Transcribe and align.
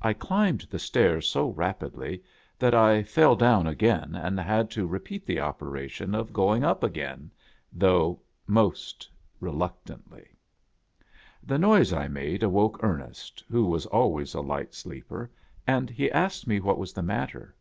I 0.00 0.12
climbed 0.12 0.68
the 0.70 0.78
stairs 0.78 1.26
so 1.26 1.48
rapidly 1.48 2.22
that 2.56 2.72
I 2.72 3.02
fell 3.02 3.34
down 3.34 3.66
again, 3.66 4.14
and 4.14 4.38
had 4.38 4.70
to 4.70 4.86
repeat 4.86 5.26
the 5.26 5.40
operation 5.40 6.14
of 6.14 6.32
going 6.32 6.62
up 6.62 6.84
again, 6.84 7.32
though 7.72 8.20
most 8.46 9.10
reluctantly. 9.40 10.28
The 11.42 11.58
noise 11.58 11.92
I 11.92 12.06
made 12.06 12.44
awoke 12.44 12.78
Ernest, 12.84 13.42
who 13.50 13.64
was 13.66 13.86
always 13.86 14.34
a 14.34 14.40
light 14.40 14.72
sleeper, 14.72 15.32
and 15.66 15.90
he 15.90 16.12
asked 16.12 16.46
me 16.46 16.60
what 16.60 16.78
was 16.78 16.92
the 16.92 17.02
matter. 17.02 17.56